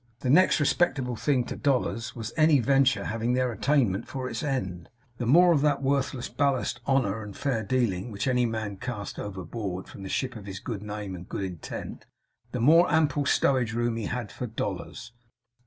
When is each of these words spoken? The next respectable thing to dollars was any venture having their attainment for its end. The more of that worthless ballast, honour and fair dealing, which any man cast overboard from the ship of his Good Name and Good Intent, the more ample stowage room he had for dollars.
The 0.21 0.31
next 0.31 0.59
respectable 0.59 1.15
thing 1.15 1.43
to 1.43 1.55
dollars 1.55 2.15
was 2.15 2.33
any 2.35 2.59
venture 2.59 3.05
having 3.05 3.33
their 3.33 3.51
attainment 3.51 4.07
for 4.07 4.27
its 4.27 4.41
end. 4.41 4.89
The 5.19 5.27
more 5.27 5.51
of 5.53 5.61
that 5.61 5.83
worthless 5.83 6.27
ballast, 6.27 6.81
honour 6.87 7.21
and 7.21 7.37
fair 7.37 7.61
dealing, 7.61 8.09
which 8.09 8.27
any 8.27 8.47
man 8.47 8.77
cast 8.77 9.19
overboard 9.19 9.87
from 9.87 10.01
the 10.01 10.09
ship 10.09 10.35
of 10.35 10.47
his 10.47 10.59
Good 10.59 10.81
Name 10.81 11.13
and 11.13 11.29
Good 11.29 11.43
Intent, 11.43 12.07
the 12.51 12.59
more 12.59 12.91
ample 12.91 13.27
stowage 13.27 13.73
room 13.73 13.95
he 13.95 14.05
had 14.07 14.31
for 14.31 14.47
dollars. 14.47 15.13